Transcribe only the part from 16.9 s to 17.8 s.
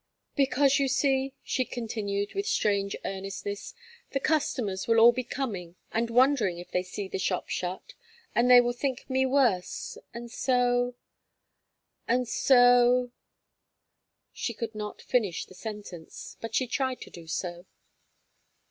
to do so.